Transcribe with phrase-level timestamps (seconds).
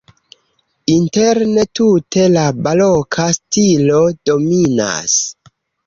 [0.93, 5.19] Interne tute la baroka stilo dominas.